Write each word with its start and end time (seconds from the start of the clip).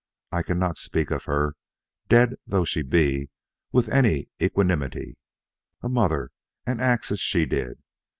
I 0.31 0.41
cannot 0.41 0.79
speak 0.79 1.11
of 1.11 1.25
her, 1.25 1.53
dead 2.09 2.37
though 2.47 2.65
she 2.65 2.81
be, 2.81 3.29
with 3.71 3.87
any 3.89 4.29
equanimity. 4.41 5.19
A 5.83 5.89
mother 5.89 6.31
and 6.65 6.81
act 6.81 7.11
as 7.11 7.19
she 7.19 7.45
did! 7.45 7.83